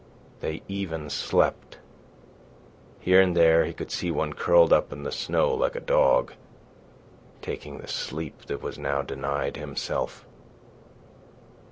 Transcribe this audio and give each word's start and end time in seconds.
They 0.39 0.63
even 0.67 1.11
slept. 1.11 1.77
Here 2.99 3.21
and 3.21 3.37
there 3.37 3.65
he 3.65 3.71
could 3.71 3.91
see 3.91 4.09
one 4.09 4.33
curled 4.33 4.73
up 4.73 4.91
in 4.91 5.03
the 5.03 5.11
snow 5.11 5.53
like 5.53 5.75
a 5.75 5.79
dog, 5.79 6.33
taking 7.43 7.77
the 7.77 7.87
sleep 7.87 8.45
that 8.47 8.63
was 8.63 8.79
now 8.79 9.03
denied 9.03 9.57
himself. 9.57 10.25